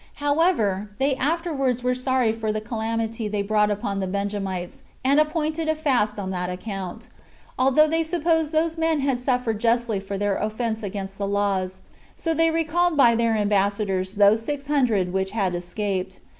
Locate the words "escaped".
15.53-16.19